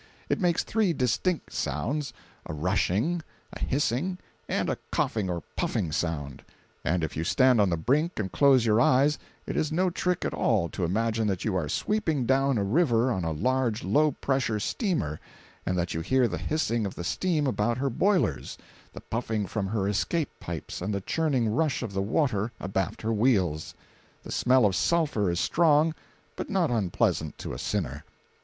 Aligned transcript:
It 0.29 0.41
makes 0.41 0.63
three 0.63 0.93
distinct 0.93 1.53
sounds—a 1.53 2.51
rushing, 2.51 3.21
a 3.53 3.59
hissing, 3.59 4.17
and 4.49 4.67
a 4.67 4.79
coughing 4.91 5.29
or 5.29 5.43
puffing 5.55 5.91
sound; 5.91 6.43
and 6.83 7.03
if 7.03 7.15
you 7.15 7.23
stand 7.23 7.61
on 7.61 7.69
the 7.69 7.77
brink 7.77 8.17
and 8.17 8.31
close 8.31 8.65
your 8.65 8.81
eyes 8.81 9.19
it 9.45 9.55
is 9.55 9.71
no 9.71 9.91
trick 9.91 10.25
at 10.25 10.33
all 10.33 10.69
to 10.69 10.83
imagine 10.83 11.27
that 11.27 11.45
you 11.45 11.55
are 11.55 11.69
sweeping 11.69 12.25
down 12.25 12.57
a 12.57 12.63
river 12.63 13.11
on 13.11 13.23
a 13.23 13.31
large 13.31 13.83
low 13.83 14.11
pressure 14.13 14.59
steamer, 14.59 15.19
and 15.67 15.77
that 15.77 15.93
you 15.93 16.01
hear 16.01 16.27
the 16.27 16.39
hissing 16.39 16.83
of 16.87 16.95
the 16.95 17.03
steam 17.03 17.45
about 17.45 17.77
her 17.77 17.91
boilers, 17.91 18.57
the 18.93 19.01
puffing 19.01 19.45
from 19.45 19.67
her 19.67 19.87
escape 19.87 20.31
pipes 20.39 20.81
and 20.81 20.95
the 20.95 21.01
churning 21.01 21.47
rush 21.47 21.83
of 21.83 21.93
the 21.93 22.01
water 22.01 22.51
abaft 22.59 23.03
her 23.03 23.13
wheels. 23.13 23.75
The 24.23 24.31
smell 24.31 24.65
of 24.65 24.75
sulphur 24.75 25.29
is 25.29 25.39
strong, 25.39 25.93
but 26.35 26.49
not 26.49 26.71
unpleasant 26.71 27.37
to 27.37 27.53
a 27.53 27.59
sinner. 27.59 28.03